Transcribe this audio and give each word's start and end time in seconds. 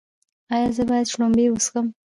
ایا 0.53 0.69
زه 0.77 0.83
باید 0.89 1.07
شړومبې 1.11 1.45
وڅښم؟ 1.49 1.87